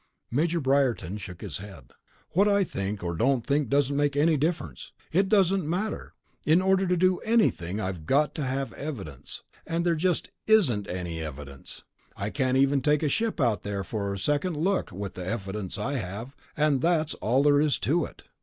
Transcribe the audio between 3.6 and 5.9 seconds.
doesn't make any difference. It just doesn't